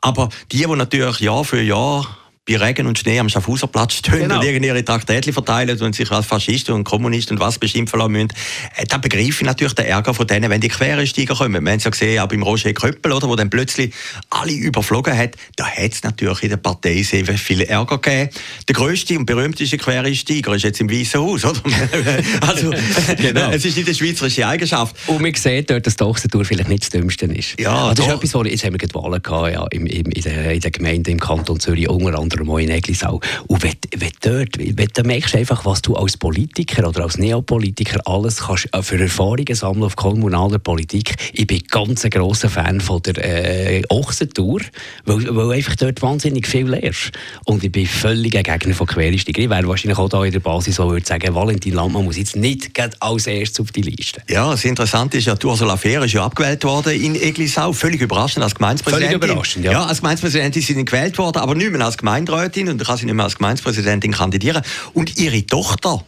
Aber 0.00 0.28
die, 0.52 0.58
die 0.58 0.66
natürlich 0.66 1.20
Jahr 1.20 1.44
für 1.44 1.60
Jahr 1.60 2.06
bei 2.48 2.56
Regen 2.56 2.86
und 2.86 2.96
Schnee 2.98 3.18
am 3.18 3.28
Schaffhauserplatz 3.28 3.94
stehen 3.94 4.20
Genau. 4.20 4.36
und 4.38 4.44
irgendwie 4.44 4.66
ihre 4.68 4.84
Traktätchen 4.84 5.32
verteilen 5.32 5.80
und 5.80 5.94
sich 5.96 6.10
als 6.12 6.26
Faschisten 6.26 6.74
und 6.74 6.84
Kommunisten 6.84 7.36
und 7.36 7.40
was 7.42 7.58
beschimpfen 7.58 7.98
lassen 7.98 8.12
müssen, 8.12 8.28
äh, 8.76 8.86
da 8.86 8.98
begreife 8.98 9.28
ich 9.28 9.42
natürlich 9.42 9.74
den 9.74 9.86
Ärger 9.86 10.14
von 10.14 10.26
denen, 10.26 10.48
wenn 10.48 10.60
die 10.60 10.68
Quereinsteiger 10.68 11.34
kommen. 11.34 11.64
Wir 11.64 11.70
haben 11.72 11.78
es 11.78 11.84
ja 11.84 11.90
gesehen, 11.90 12.20
auch 12.20 12.28
beim 12.28 12.42
Roger 12.42 12.72
Köppel, 12.72 13.12
oder, 13.12 13.28
wo 13.28 13.34
dann 13.34 13.50
plötzlich 13.50 13.92
alle 14.30 14.52
überflogen 14.52 15.16
hat, 15.16 15.36
da 15.56 15.66
hat 15.66 15.92
es 15.92 16.02
natürlich 16.04 16.44
in 16.44 16.50
der 16.50 16.56
Partei 16.58 17.02
sehr 17.02 17.24
viel 17.26 17.62
Ärger 17.62 17.98
gegeben. 17.98 18.30
Der 18.68 18.74
grösste 18.74 19.18
und 19.18 19.26
berühmteste 19.26 19.76
Quereinsteiger 19.76 20.54
ist 20.54 20.62
jetzt 20.62 20.80
im 20.80 20.88
Weißen 20.90 21.20
Haus, 21.20 21.44
oder? 21.44 21.60
also, 22.42 22.70
Genau. 23.16 23.50
es 23.50 23.64
ist 23.64 23.76
nicht 23.76 23.88
eine 23.88 23.94
schweizerische 23.96 24.46
Eigenschaft. 24.46 24.94
Und 25.08 25.20
man 25.20 25.34
sieht 25.34 25.68
dort, 25.70 25.86
dass 25.86 25.96
die 25.96 26.04
Ochsentour 26.04 26.44
vielleicht 26.44 26.68
nicht 26.68 26.82
das 26.82 26.90
Dümmste 26.90 27.26
ist. 27.26 27.58
Ja, 27.58 27.70
Aber 27.72 27.94
das 27.94 28.06
ist 28.06 28.12
etwas, 28.12 28.34
wo 28.34 28.44
jetzt 28.44 28.64
haben 28.64 28.74
wir 28.74 28.78
gerade 28.78 28.94
Wahlen 28.94 29.22
gehabt, 29.22 29.52
ja, 29.52 29.66
im, 29.70 29.86
im, 29.86 30.06
in, 30.12 30.22
der, 30.22 30.52
in 30.52 30.60
der 30.60 30.70
Gemeinde 30.70 31.10
im 31.10 31.18
Kanton 31.18 31.58
Zürich, 31.58 31.88
unter 31.88 32.18
anderem 32.18 32.35
auch 32.44 32.58
in 32.58 32.70
Eglisau. 32.70 33.20
Und 33.46 33.62
wenn, 33.62 33.74
wenn 33.96 34.10
dort, 34.20 34.58
wenn, 34.58 34.88
dann 34.94 35.06
merkst 35.06 35.34
du 35.34 35.38
einfach, 35.38 35.64
was 35.64 35.82
du 35.82 35.94
als 35.94 36.16
Politiker 36.16 36.88
oder 36.88 37.04
als 37.04 37.18
Neopolitiker 37.18 38.00
alles 38.04 38.38
kannst 38.38 38.68
äh, 38.72 38.82
für 38.82 39.00
Erfahrungen 39.00 39.54
sammeln 39.54 39.84
auf 39.84 39.96
kommunaler 39.96 40.58
Politik. 40.58 41.16
Ich 41.32 41.46
bin 41.46 41.62
ganz 41.68 42.04
ein 42.04 42.10
grosser 42.10 42.48
Fan 42.48 42.80
von 42.80 43.02
der 43.02 43.16
äh, 43.18 43.82
Ochsentour, 43.88 44.60
weil, 45.04 45.34
weil 45.34 45.56
einfach 45.56 45.76
dort 45.76 46.02
wahnsinnig 46.02 46.46
viel 46.46 46.68
lernst. 46.68 47.12
Und 47.44 47.64
ich 47.64 47.72
bin 47.72 47.86
völlig 47.86 48.36
ein 48.36 48.42
Gegner 48.42 48.74
von 48.74 48.86
Quereinsteiger. 48.86 49.42
Ich 49.42 49.50
wäre 49.50 49.66
wahrscheinlich 49.68 49.98
auch 49.98 50.08
da 50.08 50.24
in 50.24 50.32
der 50.32 50.40
Basis, 50.40 50.78
wo 50.78 50.90
würde 50.90 51.06
sagen, 51.06 51.34
Valentin 51.34 51.74
Landmann 51.74 52.04
muss 52.04 52.16
jetzt 52.16 52.36
nicht 52.36 52.70
als 53.00 53.26
erstes 53.26 53.60
auf 53.60 53.72
die 53.72 53.82
Liste. 53.82 54.22
Ja, 54.28 54.50
das 54.50 54.64
Interessante 54.64 55.18
ist 55.18 55.26
ja, 55.26 55.36
Ursula 55.42 55.76
Fehr 55.76 56.02
ist 56.02 56.12
ja 56.12 56.24
abgewählt 56.24 56.64
worden 56.64 57.00
in 57.00 57.14
Eglisau. 57.14 57.72
Völlig 57.72 58.00
überraschend 58.00 58.42
als 58.42 58.54
Gemeindepräsidentin. 58.54 59.20
Völlig 59.20 59.30
überraschend, 59.30 59.64
ja. 59.64 59.72
Ja, 59.72 59.84
als 59.84 59.98
Gemeindepräsidentin 59.98 60.60
ist 60.60 60.68
sie 60.68 60.84
gewählt 60.84 61.18
worden, 61.18 61.38
aber 61.38 61.54
nicht 61.54 61.70
mehr 61.70 61.84
als 61.84 61.96
Gemeinderätin 62.26 62.68
und 62.68 62.84
kann 62.84 62.96
sie 62.96 63.06
nicht 63.06 63.14
mehr 63.14 63.24
als 63.24 63.36
Gemeindepräsidentin 63.36 64.12
kandidieren. 64.12 64.62
Und 64.92 65.16
ihre 65.18 65.44
Tochter, 65.46 66.04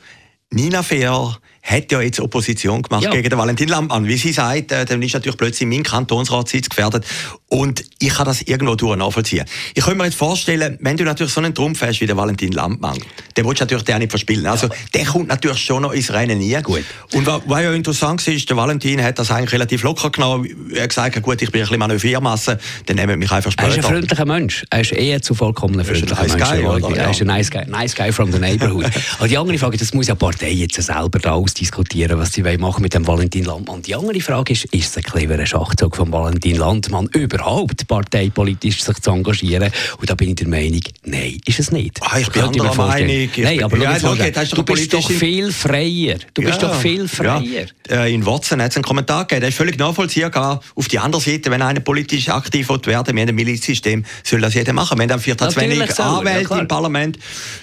Nina 0.50 0.82
Fehr, 0.82 1.38
hat 1.62 1.92
ja 1.92 2.00
jetzt 2.00 2.20
Opposition 2.20 2.82
gemacht 2.82 3.04
Ja. 3.04 3.10
gegen 3.10 3.28
den 3.28 3.38
Valentin 3.38 3.68
Landmann. 3.68 4.06
Wie 4.06 4.16
sie 4.16 4.32
sagt, 4.32 4.72
äh, 4.72 4.84
dann 4.84 5.02
ist 5.02 5.12
natürlich 5.14 5.36
plötzlich 5.36 5.68
mein 5.68 5.82
Kantonsratssitz 5.82 6.68
gefährdet. 6.68 7.04
Und 7.50 7.82
ich 7.98 8.10
kann 8.14 8.26
das 8.26 8.42
irgendwo 8.42 8.74
durch 8.74 8.96
nachvollziehen. 8.96 9.44
Ich 9.74 9.82
könnte 9.82 9.98
mir 9.98 10.04
jetzt 10.04 10.16
vorstellen, 10.18 10.76
wenn 10.80 10.96
du 10.96 11.04
natürlich 11.04 11.32
so 11.32 11.40
einen 11.40 11.54
Trumpf 11.54 11.80
hast 11.82 12.00
wie 12.00 12.06
der 12.06 12.16
Valentin 12.16 12.52
Landmann, 12.52 12.98
den 13.36 13.44
willst 13.46 13.60
du 13.60 13.64
natürlich 13.64 13.84
den 13.84 13.94
auch 13.94 13.98
nicht 14.00 14.10
verspielen. 14.10 14.46
Also, 14.46 14.68
der 14.94 15.04
kommt 15.06 15.28
natürlich 15.28 15.58
schon 15.58 15.82
noch 15.82 15.92
ins 15.92 16.12
Rennen 16.12 16.38
nie. 16.38 16.60
Gut. 16.62 16.84
Und 17.14 17.26
was, 17.26 17.42
was 17.46 17.62
ja 17.62 17.72
interessant 17.72 18.26
ist, 18.28 18.48
der 18.50 18.56
Valentin 18.56 19.02
hat 19.02 19.18
das 19.18 19.30
eigentlich 19.30 19.52
relativ 19.52 19.82
locker 19.82 20.10
genommen. 20.10 20.46
Er 20.74 20.82
hat 20.82 20.90
gesagt, 20.90 21.22
gut, 21.22 21.40
ich 21.40 21.50
bin 21.50 21.60
ein 21.60 21.64
bisschen 21.64 21.78
Manövriermasse, 21.78 22.58
dann 22.86 22.96
nehmen 22.96 23.08
wir 23.10 23.16
mich 23.16 23.30
einfach 23.32 23.52
Er 23.56 23.68
ist 23.68 23.74
ein 23.76 23.82
später. 23.82 23.88
freundlicher 23.88 24.24
Mensch. 24.26 24.64
Er 24.70 24.80
ist 24.82 24.92
eher 24.92 25.22
zu 25.22 25.34
vollkommen 25.34 25.78
ist 25.80 25.88
ein 25.88 25.94
freundlicher 25.96 26.22
nice 26.22 26.34
Mensch. 26.36 26.50
guy, 26.50 26.62
Ja, 26.62 26.86
oder? 26.86 26.96
Er 26.96 27.10
ist 27.10 27.20
ein 27.22 27.26
nice 27.26 27.50
guy, 27.50 27.64
nice 27.66 27.94
guy 27.94 28.12
from 28.12 28.30
the 28.32 28.38
neighborhood. 28.38 28.86
Aber 29.18 29.28
die 29.28 29.38
andere 29.38 29.56
Frage, 29.58 29.76
das 29.78 29.94
muss 29.94 30.06
ja 30.06 30.14
Partei 30.14 30.50
jetzt 30.50 30.80
selber 30.80 31.18
da 31.18 31.32
austragen. 31.32 31.57
Diskutieren, 31.60 32.18
was 32.18 32.32
sie 32.32 32.42
machen 32.42 32.82
mit 32.82 32.94
dem 32.94 33.06
Valentin 33.06 33.44
Landmann. 33.44 33.82
Die 33.82 33.94
andere 33.94 34.20
Frage 34.20 34.52
ist, 34.52 34.64
ist 34.66 34.90
es 34.90 34.96
ein 34.96 35.02
cleverer 35.02 35.46
Schachzug 35.46 35.96
von 35.96 36.12
Valentin 36.12 36.56
Landmann, 36.56 37.08
überhaupt 37.12 37.86
parteipolitisch 37.86 38.82
sich 38.82 38.98
zu 38.98 39.10
engagieren? 39.10 39.70
Und 39.98 40.08
da 40.08 40.14
bin 40.14 40.30
ich 40.30 40.36
der 40.36 40.48
Meinung, 40.48 40.80
nein, 41.04 41.38
ist 41.46 41.60
es 41.60 41.70
nicht. 41.70 41.98
Ah, 42.00 42.18
ich 42.18 42.28
bin 42.30 42.42
anderer 42.42 42.74
Meinung. 42.74 43.28
Nein, 43.36 43.62
aber 43.62 43.78
ja, 43.78 43.96
okay, 44.02 44.32
du 44.52 44.62
bist 44.62 44.92
doch 44.92 45.10
viel 45.10 45.52
freier. 45.52 46.18
Du 46.34 46.42
bist 46.42 46.62
ja, 46.62 46.68
doch 46.68 46.80
viel 46.80 47.08
freier. 47.08 47.66
Ja. 47.88 48.04
Äh, 48.04 48.14
in 48.14 48.24
Watson 48.24 48.62
hat 48.62 48.70
es 48.70 48.76
einen 48.76 48.84
Kommentar 48.84 49.24
gegeben, 49.24 49.40
der 49.40 49.48
ist 49.50 49.56
völlig 49.56 49.78
nachvollziehbar. 49.78 50.60
Auf 50.74 50.88
die 50.88 50.98
andere 50.98 51.20
Seite, 51.20 51.50
wenn 51.50 51.62
einer 51.62 51.80
politisch 51.80 52.28
aktiv 52.28 52.68
werden 52.68 52.86
will, 52.86 52.94
wir 52.94 53.22
haben 53.22 53.28
ein 53.28 53.34
Milizsystem, 53.34 54.04
soll 54.24 54.40
das 54.40 54.54
jeder 54.54 54.72
machen. 54.72 54.98
Wenn 54.98 55.08
dann 55.08 55.20
vier 55.20 55.36
zu 55.36 55.54
wenig 55.56 55.98
Anwälte 55.98 56.54
ja, 56.54 56.60
im 56.60 56.68
Parlament, 56.68 57.18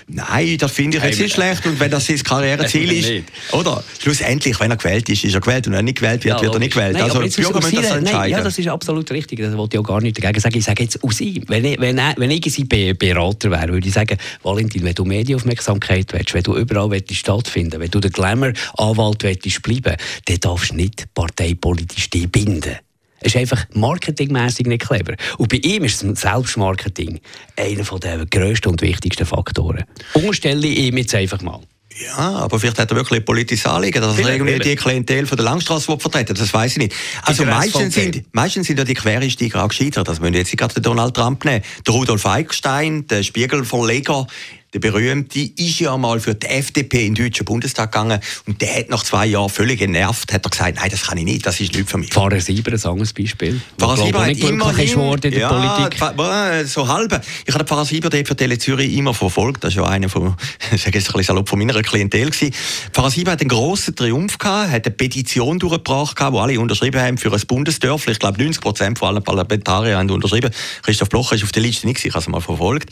nein, 0.07 0.57
das 0.57 0.71
finde 0.71 0.97
ich 0.97 1.03
jetzt 1.03 1.19
nicht 1.19 1.33
schlecht. 1.33 1.65
Und 1.65 1.79
wenn 1.79 1.91
das 1.91 2.05
sein 2.05 2.21
Karriereziel 2.23 2.91
ist, 2.91 3.53
oder? 3.53 3.74
Schlussendlich, 3.99 4.59
wenn 4.59 4.71
er 4.71 4.77
gewählt 4.77 5.09
ist, 5.09 5.23
ist 5.23 5.33
er 5.33 5.41
gewählt. 5.41 5.67
Und 5.67 5.73
wenn 5.73 5.79
er 5.79 5.83
nicht 5.83 5.99
gewählt 5.99 6.23
wird, 6.23 6.41
wird 6.41 6.53
er 6.53 6.59
nicht 6.59 6.73
gewählt. 6.73 6.93
Nein, 6.93 7.03
also 7.03 7.21
die 7.21 7.29
Bürger 7.29 7.61
müssen 7.61 7.75
das 7.75 7.91
entscheiden. 7.91 8.31
ja, 8.31 8.43
das 8.43 8.57
ist 8.57 8.67
absolut 8.67 9.09
richtig. 9.11 9.39
Das 9.39 9.55
wollte 9.57 9.77
ich 9.77 9.79
auch 9.79 9.87
gar 9.87 10.01
nicht 10.01 10.21
dagegen 10.21 10.39
sagen. 10.39 10.57
Ich 10.57 10.65
sage 10.65 10.83
jetzt 10.83 11.03
aus 11.03 11.21
ihm. 11.21 11.43
Wenn 11.47 11.65
ich, 11.65 11.79
wenn, 11.79 11.97
wenn 11.97 12.31
ich 12.31 12.53
sein 12.53 12.67
Berater 12.67 13.51
wäre, 13.51 13.69
würde 13.69 13.87
ich 13.87 13.93
sagen, 13.93 14.17
Valentin, 14.43 14.83
wenn 14.83 14.93
du 14.93 15.05
Medienaufmerksamkeit 15.05 16.13
willst, 16.13 16.33
wenn 16.33 16.43
du 16.43 16.55
überall 16.55 16.91
willst 16.91 17.13
stattfinden 17.15 17.79
wenn 17.79 17.91
du 17.91 17.99
der 17.99 18.11
Glamour-Anwalt 18.11 19.23
willst 19.23 19.61
bleiben, 19.61 19.95
dann 20.25 20.39
darfst 20.39 20.71
du 20.71 20.75
nicht 20.75 21.05
parteipolitisch 21.13 22.09
dich 22.09 22.31
binden. 22.31 22.77
Es 23.19 23.33
ist 23.33 23.37
einfach 23.37 23.65
marketingmäßig 23.73 24.67
nicht 24.67 24.85
clever. 24.85 25.15
Und 25.37 25.49
bei 25.49 25.57
ihm 25.57 25.83
ist 25.83 25.99
Selbstmarketing 25.99 27.19
einer 27.55 27.99
der 27.99 28.25
grössten 28.27 28.69
und 28.69 28.81
wichtigsten 28.81 29.25
Faktoren. 29.25 29.83
Unterstelle 30.13 30.67
ich 30.67 30.79
ihm 30.79 30.97
jetzt 30.97 31.15
einfach 31.15 31.41
mal. 31.41 31.59
Ja, 31.97 32.17
aber 32.17 32.59
vielleicht 32.59 32.77
hat 32.77 32.91
er 32.91 32.97
wirklich 32.97 33.23
politisches 33.23 33.65
Anliegen, 33.65 34.01
dass 34.01 34.17
er 34.17 34.29
irgendwie 34.29 34.59
die 34.59 34.75
Klientel 34.75 35.25
von 35.25 35.37
der 35.37 35.45
Langstrasse 35.45 35.97
vertreten 35.97 36.35
Das 36.35 36.53
weiß 36.53 36.73
ich 36.73 36.77
nicht. 36.77 36.95
Also 37.21 37.45
meistens 37.45 37.93
sind, 37.93 38.23
meistens 38.33 38.67
sind 38.67 38.77
ja 38.77 38.83
die 38.83 38.95
Quereinsteiger 38.95 39.63
auch 39.63 39.69
gescheitert. 39.69 40.07
Das 40.07 40.19
müssen 40.19 40.33
jetzt 40.33 40.55
gerade 40.57 40.81
Donald 40.81 41.13
Trump 41.13 41.45
nehmen. 41.45 41.63
Der 41.87 41.93
Rudolf 41.93 42.25
Eichstein, 42.25 43.07
der 43.07 43.23
Spiegelverleger, 43.23 44.27
der 44.75 44.79
berühmte, 44.81 45.39
ist 45.39 45.79
ja 45.79 45.95
mal 45.95 46.19
für 46.19 46.35
die 46.35 46.47
FDP 46.47 47.05
in 47.05 47.15
den 47.15 47.25
Deutschen 47.25 47.45
Bundestag 47.45 47.93
gegangen 47.93 48.19
und 48.45 48.61
der 48.61 48.75
hat 48.75 48.89
nach 48.89 49.03
zwei 49.03 49.25
Jahren 49.25 49.49
völlig 49.49 49.79
genervt, 49.79 50.33
hat 50.33 50.45
er 50.45 50.49
gesagt, 50.49 50.75
nein, 50.75 50.89
das 50.91 51.03
kann 51.03 51.17
ich 51.17 51.23
nicht, 51.23 51.45
das 51.45 51.61
ist 51.61 51.73
nicht 51.73 51.89
für 51.89 51.97
mich. 51.97 52.09
Pfarrer 52.09 52.41
Sieber, 52.41 52.73
ein 52.73 52.83
anderes 52.83 53.13
Beispiel. 53.13 53.61
Pfarrer 53.79 53.97
Sieber 53.97 54.25
hat 54.25 54.37
immerhin, 54.37 54.99
in 54.99 55.21
der 55.21 55.31
ja, 55.31 55.47
Politik. 55.47 56.67
so 56.67 56.87
halb. 56.87 57.21
Ich 57.45 57.53
habe 57.53 57.63
Pfarrer 57.63 57.85
Sieber 57.85 58.09
dort 58.09 58.27
für 58.27 58.35
Tele 58.35 58.57
Zürich 58.57 58.93
immer 58.97 59.13
verfolgt, 59.13 59.63
das 59.63 59.71
ist 59.71 59.77
ja 59.77 59.85
einer 59.85 60.09
von, 60.09 60.35
ich 60.73 60.81
sage 60.81 60.97
jetzt 60.97 61.07
ein 61.07 61.13
bisschen 61.13 61.23
salopp, 61.23 61.47
von 61.47 61.57
meiner 61.57 61.81
Klientel 61.81 62.29
gewesen. 62.29 62.53
Pfarrer 62.91 63.11
Sieber 63.11 63.31
hat 63.31 63.39
einen 63.39 63.49
grossen 63.49 63.95
Triumph 63.95 64.37
gehabt, 64.37 64.71
hat 64.71 64.85
eine 64.85 64.95
Petition 64.95 65.57
durchgebracht, 65.57 66.19
wo 66.19 66.39
alle 66.39 66.59
unterschrieben 66.59 66.99
haben 66.99 67.17
für 67.17 67.31
ein 67.31 67.41
Bundesdörfli. 67.47 68.11
Ich 68.11 68.19
glaube, 68.19 68.43
90 68.43 68.61
Prozent 68.61 68.99
von 68.99 69.07
allen 69.07 69.23
Parlamentariern 69.23 69.99
haben 69.99 70.09
unterschrieben. 70.09 70.51
Christoph 70.81 71.07
Blocher 71.07 71.35
ist 71.35 71.43
auf 71.45 71.53
der 71.53 71.63
Liste 71.63 71.87
nicht, 71.87 72.03
ich 72.03 72.11
habe 72.11 72.19
es 72.19 72.27
mal 72.27 72.41
verfolgt. 72.41 72.91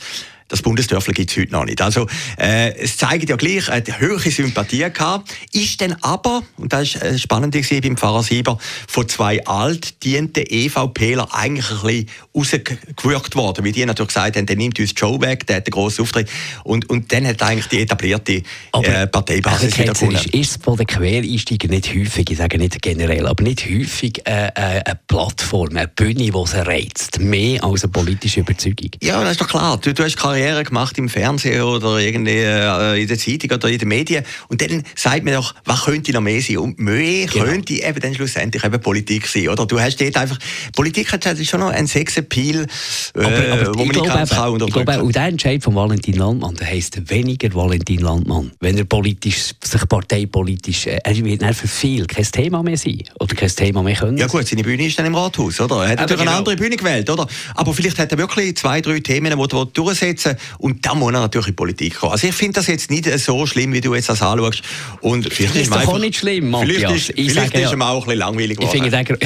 Das 0.54 0.62
Bundesdörfler 0.62 1.14
gibt 1.14 1.32
es 1.32 1.36
heute 1.36 1.50
noch 1.50 1.64
nicht. 1.64 1.82
Also, 1.82 2.06
äh, 2.38 2.72
es 2.76 2.96
zeigt 2.96 3.28
ja 3.28 3.34
gleich 3.34 3.68
eine 3.68 3.98
höhere 3.98 4.30
Sympathie 4.30 4.88
gehabt. 4.88 5.34
Ist 5.52 5.80
dann 5.80 5.96
aber, 6.00 6.44
und 6.58 6.72
das 6.72 6.94
war 6.94 7.02
äh, 7.02 7.18
spannend 7.18 7.54
gewesen 7.54 7.80
beim 7.80 7.96
Pfarrer 7.96 8.22
Sieber, 8.22 8.56
von 8.86 9.08
zwei 9.08 9.44
altdienten 9.44 10.44
EVPler 10.46 11.34
eigentlich 11.34 11.68
ein 11.72 11.80
bisschen 11.82 12.06
rausgewürgt 12.36 13.34
worden. 13.34 13.64
Wie 13.64 13.72
die 13.72 13.84
natürlich 13.84 14.14
gesagt 14.14 14.36
haben, 14.36 14.46
der 14.46 14.54
nimmt 14.54 14.78
uns 14.78 14.92
Joe 14.96 15.20
weg, 15.20 15.44
der 15.48 15.56
hat 15.56 15.66
einen 15.66 15.72
grossen 15.72 16.02
Auftritt. 16.02 16.30
Und, 16.62 16.88
und 16.88 17.12
dann 17.12 17.26
hat 17.26 17.42
eigentlich 17.42 17.66
die 17.66 17.80
etablierte 17.80 18.42
äh, 18.74 19.08
Parteibasis 19.08 19.76
wieder 19.76 19.92
gewonnen. 19.92 20.14
Ist, 20.14 20.34
ist 20.34 20.62
von 20.62 20.76
den 20.76 20.86
Quereinsteigern 20.86 21.70
nicht 21.70 21.92
häufig, 21.92 22.30
ich 22.30 22.38
sage 22.38 22.58
nicht 22.58 22.80
generell, 22.80 23.26
aber 23.26 23.42
nicht 23.42 23.68
häufig 23.68 24.24
äh, 24.24 24.46
äh, 24.46 24.52
eine 24.54 25.00
Plattform, 25.08 25.70
eine 25.70 25.88
Bühne, 25.88 26.30
die 26.30 26.46
sie 26.46 26.64
reizt, 26.64 27.18
mehr 27.18 27.64
als 27.64 27.82
eine 27.82 27.90
politische 27.90 28.38
Überzeugung? 28.38 28.90
Ja, 29.02 29.20
das 29.20 29.32
ist 29.32 29.40
doch 29.40 29.48
klar. 29.48 29.78
Du, 29.78 29.92
du 29.92 30.04
hast 30.04 30.16
Karriere 30.16 30.43
gemacht 30.64 30.98
im 30.98 31.08
Fernsehen 31.08 31.62
oder 31.62 31.98
irgendwie 31.98 32.38
äh, 32.38 33.00
in 33.00 33.08
der 33.08 33.18
Zeitung 33.18 33.50
oder 33.52 33.68
in 33.68 33.78
den 33.78 33.88
Medien 33.88 34.24
und 34.48 34.60
dann 34.60 34.82
sagt 34.94 35.24
man 35.24 35.34
doch, 35.34 35.54
was 35.64 35.84
könnte 35.84 36.12
noch 36.12 36.20
mehr 36.20 36.40
sein? 36.40 36.58
Und 36.58 36.78
mehr 36.78 37.26
genau. 37.26 37.44
könnte 37.44 37.74
eben 37.74 38.00
dann 38.00 38.14
schlussendlich 38.14 38.64
eben 38.64 38.80
Politik 38.80 39.26
sein, 39.26 39.48
oder? 39.48 39.66
Du 39.66 39.80
hast 39.80 40.00
dort 40.00 40.16
einfach, 40.16 40.38
Politik 40.74 41.12
hat 41.12 41.24
schon 41.44 41.60
noch 41.60 41.70
einen 41.70 41.86
Sexappeal, 41.86 42.66
äh, 43.14 43.20
aber, 43.20 43.52
aber 43.52 43.74
wo 43.74 43.84
man 43.84 43.88
nicht 43.88 44.04
ganz 44.04 44.30
kann 44.30 44.50
unterdrücken 44.50 44.86
kann. 44.86 45.00
Und 45.00 45.14
der 45.14 45.24
Entscheid 45.24 45.62
von 45.62 45.74
Valentin 45.74 46.14
Landmann, 46.14 46.54
der 46.56 46.66
heisst 46.66 47.10
weniger 47.10 47.54
Valentin 47.54 48.00
Landmann. 48.00 48.52
Wenn 48.60 48.78
er 48.78 48.84
politisch, 48.84 49.52
sich 49.62 49.88
parteipolitisch, 49.88 50.86
äh, 50.86 50.98
er 51.02 51.16
wird 51.24 51.44
für 51.54 51.68
viel 51.68 52.06
kein 52.06 52.24
Thema 52.24 52.62
mehr 52.62 52.76
sein 52.76 53.02
oder 53.20 53.34
kein 53.34 53.48
Thema 53.48 53.82
mehr 53.82 53.96
können. 53.96 54.18
Ja 54.18 54.26
gut, 54.26 54.46
seine 54.46 54.62
Bühne 54.62 54.86
ist 54.86 54.98
dann 54.98 55.06
im 55.06 55.14
Rathaus, 55.14 55.60
oder? 55.60 55.84
Er 55.84 55.90
hat 55.90 56.00
natürlich 56.00 56.20
genau. 56.20 56.30
eine 56.30 56.38
andere 56.38 56.56
Bühne 56.56 56.76
gewählt, 56.76 57.08
oder? 57.10 57.26
Aber 57.54 57.74
vielleicht 57.74 57.98
hat 57.98 58.12
er 58.12 58.18
wirklich 58.18 58.56
zwei, 58.56 58.80
drei 58.80 59.00
Themen, 59.00 59.36
die 59.36 59.56
er 59.56 59.66
durchsetzen 59.66 60.23
umsetzen. 60.24 60.36
Und 60.58 60.84
dann 60.86 60.98
muss 60.98 61.12
er 61.12 61.20
natürlich 61.20 61.48
in 61.48 61.52
die 61.52 61.56
Politik 61.56 61.94
kommen. 61.96 62.12
Also 62.12 62.26
ich 62.26 62.34
finde 62.34 62.54
das 62.54 62.66
jetzt 62.66 62.90
nicht 62.90 63.06
so 63.18 63.46
schlimm, 63.46 63.72
wie 63.72 63.80
du 63.80 63.94
jetzt 63.94 64.08
das 64.08 64.22
anschaust. 64.22 64.62
Und 65.00 65.32
vielleicht 65.32 65.56
ist, 65.56 65.68
ist 65.68 65.72
auch 65.72 65.98
nicht 65.98 66.16
schlimm, 66.16 66.50
Matthias. 66.50 66.76
Vielleicht 66.76 66.94
ist, 66.94 67.18
ich 67.18 67.32
vielleicht 67.32 67.52
sage, 67.52 67.64
ist 67.64 67.72
ihm 67.72 67.82
auch 67.82 67.94
ein 67.94 68.04
bisschen 68.04 68.18
langweilig 68.18 68.58
geworden. 68.58 68.76
Ich 68.76 68.82
finde, 68.82 68.90
der, 68.90 69.18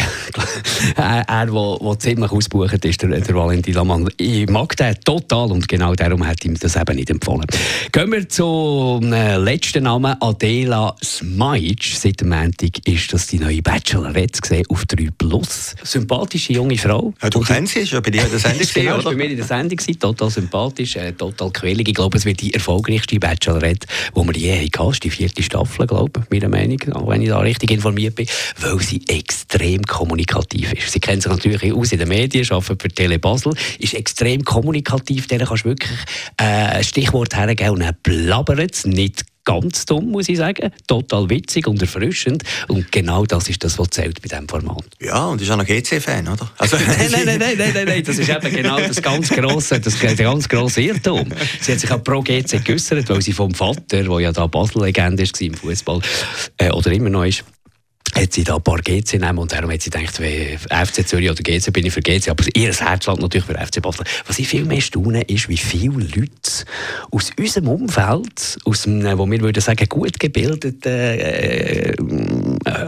er, 1.29 1.47
der, 1.47 1.99
ziemlich 1.99 2.31
ausgebucht 2.31 2.85
ist, 2.85 3.03
der, 3.03 3.21
der 3.21 3.35
Valentin 3.35 3.75
Lamann. 3.75 4.09
Ich 4.17 4.49
mag 4.49 4.77
den 4.77 4.95
total 5.05 5.53
und 5.53 5.69
genau 5.69 5.95
darum 5.95 6.27
hat 6.27 6.45
ihm 6.45 6.59
das 6.59 6.77
eben 6.77 6.97
nicht 6.97 7.11
empfohlen. 7.11 7.47
Gehen 7.93 8.13
wir 8.13 8.29
zum 8.29 9.11
letzten 9.11 9.85
Namen, 9.85 10.17
Adela 10.21 10.95
Smajic. 11.03 11.85
Seit 11.99 12.21
dem 12.21 12.31
Montag 12.31 12.87
ist 12.87 13.13
das 13.13 13.27
die 13.27 13.39
neue 13.39 13.63
Bachelorette 13.63 14.41
gesehen 14.41 14.65
auf 14.69 14.85
3 14.87 15.09
Plus. 15.17 15.75
Sympathische 15.83 16.53
junge 16.53 16.79
Frau. 16.79 17.13
Ja, 17.23 17.31
du 17.31 17.41
kennst 17.41 17.75
sie, 17.75 17.81
ist 17.81 17.93
ja 17.93 18.01
bei 18.01 18.11
dir 18.11 18.25
in 18.25 18.31
der 18.31 18.39
Sendung. 18.39 18.67
genau, 18.75 19.03
bei 19.03 19.15
mir 19.15 19.31
in 19.31 19.37
der 19.37 19.47
Sendung, 19.47 19.79
total 19.99 20.31
sympathisch 20.31 20.88
ist 20.89 20.97
äh, 20.97 21.13
total 21.13 21.51
quälig. 21.51 21.89
Ich 21.89 21.95
glaube, 21.95 22.17
es 22.17 22.25
wird 22.25 22.41
die 22.41 22.55
erfolgreichste 22.55 23.19
Bachelorette, 23.19 23.87
die 24.15 24.21
wir 24.21 24.37
je 24.37 24.69
hatten. 24.69 25.01
die 25.03 25.11
vierte 25.11 25.43
Staffel, 25.43 25.87
glaube 25.87 26.21
ich, 26.21 26.31
meiner 26.31 26.49
Meinung 26.49 26.79
nach, 26.87 27.07
wenn 27.07 27.23
ich 27.23 27.29
da 27.29 27.39
richtig 27.41 27.71
informiert 27.71 28.15
bin, 28.15 28.27
weil 28.61 28.79
sie 28.81 29.03
extrem 29.09 29.83
kommunikativ 29.83 30.73
ist. 30.73 30.93
Sie 30.93 31.01
kennt 31.01 31.23
sich 31.23 31.31
natürlich 31.31 31.73
aus 31.73 31.93
in 31.93 31.99
den 31.99 32.09
Medien, 32.09 32.47
arbeitet 32.51 32.83
für 32.83 32.89
Tele 32.89 33.19
Basel, 33.19 33.55
ist 33.79 33.95
extrem 33.95 34.45
kommunikativ, 34.45 35.27
der 35.27 35.39
kannst 35.39 35.65
du 35.65 35.71
wirklich 35.71 35.99
äh, 36.39 36.45
ein 36.45 36.85
Stichwort 36.85 37.37
hergeben 37.37 37.71
und 37.71 37.81
dann 37.81 37.97
blabbert 38.03 38.75
es 38.75 38.87
nicht 38.87 39.25
ganz 39.45 39.87
dumm, 39.87 40.11
muss 40.11 40.29
ich 40.29 40.37
sagen. 40.37 40.71
Total 40.87 41.29
witzig 41.31 41.67
und 41.67 41.81
erfrischend. 41.81 42.43
Und 42.69 42.91
genau 42.93 43.25
das 43.25 43.49
ist 43.49 43.65
das, 43.65 43.79
was 43.79 43.91
zählt 43.91 44.21
bei 44.23 44.29
diesem 44.29 44.49
Format. 44.49 44.85
Ja, 45.01 45.27
und 45.27 45.41
ist 45.41 45.51
auch 45.51 45.57
noch 45.57 45.67
GC-Fan, 45.67 46.29
oder? 46.29 46.51
Also, 46.59 46.77
nein, 46.87 47.11
nein, 47.11 47.39
nein, 47.39 47.55
nein, 47.59 47.71
nein, 47.75 47.85
nein, 47.87 48.03
das 48.05 48.19
ist 48.19 48.29
eben 48.29 48.55
genau 48.55 48.79
das 48.79 49.01
ganz 49.01 49.31
grosse, 49.31 49.81
das, 49.81 49.99
der 49.99 50.15
ganz 50.15 50.49
grosse 50.49 50.83
Irrtum. 50.83 51.29
Sie 51.61 51.73
hat 51.73 51.81
sich 51.81 51.91
auch 51.91 52.03
pro 52.03 52.21
GC 52.21 52.65
geäussert, 52.65 53.09
weil 53.09 53.23
sie 53.23 53.33
vom 53.33 53.55
Vater, 53.55 54.03
der 54.03 54.21
ja 54.21 54.33
da 54.33 54.47
Basel-Legende 54.47 55.25
war 55.25 55.41
im 55.41 55.55
Fußball, 55.55 56.01
äh, 56.59 56.71
oder 56.71 56.93
immer 56.93 57.11
noch 57.11 57.25
ist, 57.25 57.45
hat 58.21 58.33
sie 58.33 58.45
da 58.45 58.57
ein 58.57 58.63
paar 58.63 58.81
GC 58.81 59.15
nehmen 59.15 59.39
und 59.39 59.53
darum 59.53 59.71
hat 59.71 59.83
sie 59.83 59.91
gedacht, 59.91 60.17
FC 60.17 61.07
Zürich 61.07 61.31
oder 61.31 61.43
GC 61.43 61.73
bin 61.73 61.87
ich 61.87 61.93
für 61.93 62.01
GC, 62.01 62.29
aber 62.29 62.45
ihr 62.55 62.73
Herz 62.73 63.05
schlägt 63.05 63.21
natürlich 63.21 63.47
für 63.47 63.55
FC 63.55 63.81
Basel. 63.81 64.05
Was 64.27 64.39
ich 64.39 64.49
viel 64.49 64.65
mehr 64.65 64.81
staune, 64.81 65.23
ist, 65.23 65.49
wie 65.49 65.57
viele 65.57 66.05
Leute 66.05 66.65
aus 67.11 67.31
unserem 67.39 67.69
Umfeld, 67.69 68.59
aus 68.65 68.87
einem, 68.87 69.19
wo 69.19 69.31
wir 69.31 69.41
würden 69.41 69.61
sagen, 69.61 69.89
gut 69.89 70.19
gebildeten, 70.19 70.93
äh, 70.93 71.91
äh, 71.91 71.97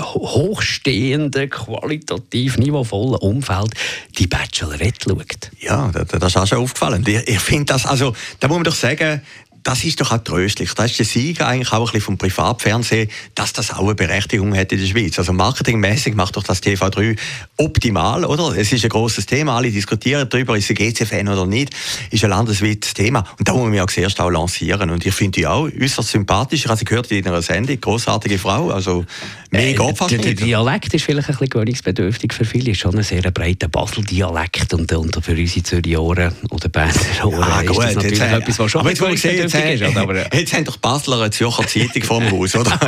hochstehenden, 0.00 1.48
qualitativ 1.50 2.58
niveauvollen 2.58 3.16
Umfeld 3.16 3.74
die 4.18 4.26
Bachelorette 4.26 5.10
schaut. 5.10 5.50
Ja, 5.60 5.90
das, 5.92 6.08
das 6.08 6.24
ist 6.24 6.36
auch 6.36 6.46
schon 6.46 6.58
aufgefallen. 6.58 7.04
Ich, 7.06 7.28
ich 7.28 7.40
finde 7.40 7.66
das, 7.66 7.86
also, 7.86 8.14
da 8.40 8.48
muss 8.48 8.56
man 8.56 8.64
doch 8.64 8.74
sagen, 8.74 9.22
das 9.62 9.84
ist 9.84 10.00
doch 10.00 10.12
auch 10.12 10.18
tröstlich. 10.18 10.72
Das 10.74 10.90
ist 10.90 10.98
der 10.98 11.06
Sieg 11.06 11.40
eigentlich 11.40 11.72
auch 11.72 11.80
ein 11.80 11.84
bisschen 11.84 12.00
vom 12.00 12.18
Privatfernsehen, 12.18 13.10
dass 13.34 13.52
das 13.52 13.72
auch 13.72 13.84
eine 13.84 13.94
Berechtigung 13.94 14.56
hat 14.56 14.72
in 14.72 14.78
der 14.78 14.86
Schweiz. 14.86 15.18
Also 15.18 15.32
marketingmäßig 15.32 16.14
macht 16.14 16.36
doch 16.36 16.42
das 16.42 16.62
TV3 16.62 17.18
optimal, 17.56 18.24
oder? 18.24 18.56
Es 18.56 18.72
ist 18.72 18.84
ein 18.84 18.90
großes 18.90 19.26
Thema, 19.26 19.56
alle 19.56 19.70
diskutieren 19.70 20.28
darüber, 20.28 20.56
ist 20.56 20.70
ein 20.70 20.76
GC-Fan 20.76 21.28
oder 21.28 21.46
nicht, 21.46 21.74
ist 22.10 22.24
ein 22.24 22.30
landesweites 22.30 22.94
Thema. 22.94 23.24
Und 23.38 23.48
da 23.48 23.52
muss 23.52 23.64
man 23.64 23.74
ja 23.74 23.86
zuerst 23.86 24.20
auch 24.20 24.30
lancieren. 24.30 24.90
Und 24.90 25.04
ich 25.04 25.14
finde 25.14 25.40
die 25.40 25.46
auch 25.46 25.68
äußerst 25.68 26.08
sympathisch. 26.08 26.66
Ich 26.66 26.84
gehört 26.84 27.10
in 27.10 27.26
einer 27.26 27.42
Sendung, 27.42 27.80
großartige 27.80 28.38
Frau, 28.38 28.70
also 28.70 29.04
mehr 29.50 29.78
äh, 29.78 29.94
fast 29.94 30.10
der, 30.10 30.18
der 30.18 30.34
Dialekt 30.34 30.94
ist 30.94 31.04
vielleicht 31.04 31.28
ein 31.28 31.34
bisschen 31.34 31.50
gewöhnungsbedürftig 31.50 32.32
für 32.32 32.44
viele, 32.44 32.70
ist 32.70 32.80
schon 32.80 32.96
ein 32.96 33.02
sehr 33.02 33.28
breiter 33.30 33.68
Basel-Dialekt 33.68 34.72
und, 34.74 34.92
und 34.92 35.24
für 35.24 35.32
unsere 35.32 35.62
Zürich-Ohren 35.62 36.32
oder 36.50 36.68
Berner 36.68 36.92
Ohren 37.24 37.40
ja, 37.40 37.62
gut, 37.62 37.84
ist 37.84 37.84
das 37.84 37.94
natürlich 37.96 38.20
etwas, 38.20 38.58
was 38.58 38.70
schon 38.70 38.80
aber 38.80 38.90
jetzt, 38.90 39.00
wo 39.00 39.06
ich 39.06 39.20
sehe, 39.20 39.48
ist. 39.54 39.96
Aber, 39.96 40.14
äh, 40.14 40.38
jetzt 40.38 40.52
haben 40.52 40.64
doch 40.64 40.76
Basler 40.76 41.20
eine 41.20 41.30
Zürcher 41.30 41.66
Zeitung 41.66 42.02
vor 42.02 42.20
dem 42.20 42.30
Haus, 42.30 42.54
oder? 42.54 42.70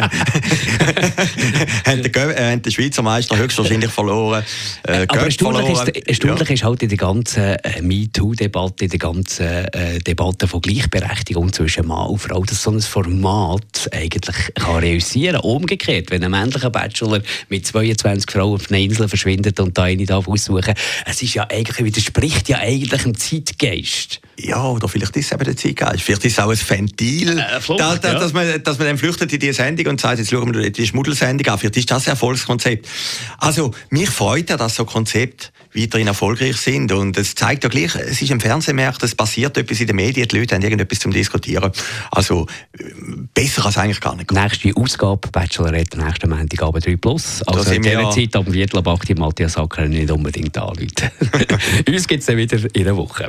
haben, 1.86 2.02
den, 2.02 2.14
äh, 2.14 2.52
haben 2.52 2.62
den 2.62 2.72
Schweizer 2.72 3.02
Meister 3.02 3.36
höchstwahrscheinlich 3.36 3.90
verloren. 3.90 4.44
Äh, 4.84 5.06
aber 5.08 5.24
erstaunlich, 5.24 5.66
verloren. 5.66 5.88
Ist, 5.88 6.08
erstaunlich 6.08 6.48
ja. 6.48 6.54
ist 6.54 6.64
halt 6.64 6.82
in 6.82 6.88
der 6.88 6.98
ganzen 6.98 7.42
äh, 7.42 7.82
MeToo-Debatte, 7.82 8.84
in 8.84 8.90
der 8.90 8.98
ganzen 8.98 9.46
äh, 9.46 9.98
Debatte 10.00 10.48
von 10.48 10.60
Gleichberechtigung 10.60 11.52
zwischen 11.52 11.86
Mann 11.86 12.08
und 12.08 12.18
Frau, 12.18 12.44
dass 12.44 12.62
so 12.62 12.70
ein 12.70 12.80
Format 12.80 13.88
eigentlich 13.92 14.54
kann 14.54 14.76
realisieren 14.76 15.40
kann. 15.40 15.50
Umgekehrt, 15.50 16.10
wenn 16.10 16.24
ein 16.24 16.30
männlicher 16.30 16.70
Bachelor 16.70 17.20
mit 17.48 17.66
22 17.66 18.30
Frauen 18.30 18.54
auf 18.54 18.70
einer 18.70 18.80
Insel 18.80 19.08
verschwindet 19.08 19.60
und 19.60 19.76
da 19.76 19.84
eine 19.84 20.04
darf 20.04 20.28
aussuchen, 20.28 20.74
es 21.06 21.22
ist 21.22 21.34
ja 21.34 21.46
eigentlich, 21.48 21.84
widerspricht 21.84 22.48
ja 22.48 22.58
eigentlich 22.58 23.02
dem 23.02 23.16
Zeitgeist. 23.16 24.20
Ja, 24.44 24.64
oder 24.64 24.88
vielleicht 24.88 25.16
ist 25.16 25.26
es 25.26 25.32
eben 25.32 25.44
der 25.44 25.56
Zeitgeist. 25.56 26.02
Vielleicht 26.02 26.24
ist 26.24 26.32
es 26.32 26.38
auch 26.38 26.50
ein 26.50 26.58
Ventil, 26.58 27.38
äh, 27.38 27.60
Flucht, 27.60 27.80
da, 27.80 27.96
da, 27.96 28.14
ja. 28.14 28.18
dass, 28.18 28.32
man, 28.32 28.62
dass 28.62 28.78
man 28.78 28.88
dann 28.88 28.98
flüchtet 28.98 29.32
in 29.32 29.38
diese 29.38 29.54
Sendung 29.54 29.86
und 29.86 30.00
sagt, 30.00 30.18
jetzt 30.18 30.30
schauen 30.30 30.52
wir 30.52 30.70
die 30.70 30.86
Schmuddelsendung 30.86 31.52
an. 31.52 31.58
Vielleicht 31.58 31.76
ist 31.76 31.90
das 31.90 32.06
ein 32.06 32.10
Erfolgskonzept. 32.10 32.88
Also, 33.38 33.72
mich 33.90 34.10
freut 34.10 34.50
ja, 34.50 34.56
dass 34.56 34.74
so 34.74 34.84
Konzepte 34.84 35.48
weiterhin 35.74 36.08
erfolgreich 36.08 36.56
sind. 36.56 36.92
Und 36.92 37.16
es 37.16 37.34
zeigt 37.34 37.62
ja 37.64 37.70
gleich, 37.70 37.94
es 37.94 38.20
ist 38.20 38.30
im 38.30 38.40
Fernsehmarkt, 38.40 39.02
es 39.02 39.14
passiert 39.14 39.56
etwas 39.56 39.80
in 39.80 39.86
den 39.86 39.96
Medien, 39.96 40.26
die 40.26 40.38
Leute 40.38 40.54
haben 40.54 40.62
irgendetwas 40.62 40.98
zum 40.98 41.12
Diskutieren. 41.12 41.70
Also, 42.10 42.46
besser 43.34 43.66
als 43.66 43.78
eigentlich 43.78 44.00
gar 44.00 44.16
nicht. 44.16 44.32
Nächste 44.32 44.72
Ausgabe, 44.74 45.28
Bachelorette, 45.30 45.98
nächsten 45.98 46.28
Montagabend 46.28 46.84
3 46.84 46.96
Plus. 46.96 47.42
Also, 47.46 47.70
in 47.70 47.82
dieser 47.82 48.00
ja 48.00 48.10
Zeit, 48.10 48.34
ab 48.34 48.44
dem 48.44 48.54
Viertel 48.54 48.78
ab 48.78 48.88
8 48.88 49.18
Matthias 49.18 49.52
Sacker 49.52 49.86
nicht 49.86 50.10
unbedingt 50.10 50.56
anrufen. 50.58 50.88
Uns 51.88 52.08
gibt 52.08 52.20
es 52.20 52.26
dann 52.26 52.36
wieder 52.36 52.58
in 52.74 52.82
einer 52.82 52.96
Woche. 52.96 53.28